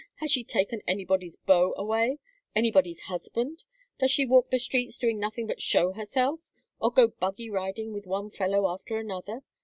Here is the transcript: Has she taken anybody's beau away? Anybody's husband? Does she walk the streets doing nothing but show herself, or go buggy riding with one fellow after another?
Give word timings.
Has 0.15 0.31
she 0.31 0.43
taken 0.43 0.81
anybody's 0.87 1.35
beau 1.37 1.75
away? 1.77 2.17
Anybody's 2.55 3.01
husband? 3.01 3.65
Does 3.99 4.09
she 4.09 4.25
walk 4.25 4.49
the 4.49 4.57
streets 4.57 4.97
doing 4.97 5.19
nothing 5.19 5.45
but 5.45 5.61
show 5.61 5.91
herself, 5.91 6.39
or 6.79 6.91
go 6.91 7.09
buggy 7.09 7.51
riding 7.51 7.93
with 7.93 8.07
one 8.07 8.31
fellow 8.31 8.67
after 8.67 8.97
another? 8.97 9.41